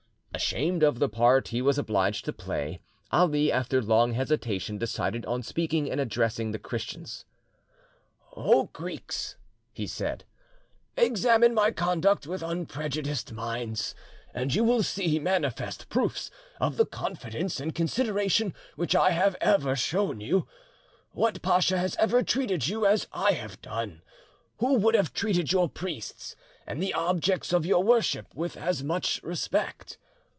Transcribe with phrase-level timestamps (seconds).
[0.33, 5.43] Ashamed of the part he was obliged to play, Ali, after long hesitation, decided on
[5.43, 7.25] speaking, and, addressing the Christians,
[8.35, 9.35] "O Greeks!"
[9.71, 10.23] he said,
[10.97, 13.93] "examine my conduct with unprejudiced minds,
[14.33, 19.75] and you will see manifest proofs of the confidence and consideration which I have ever
[19.75, 20.47] shown you.
[21.11, 24.01] What pacha has ever treated you as I have done?
[24.57, 29.21] Who would have treated your priests and the objects of your worship with as much
[29.21, 29.99] respect?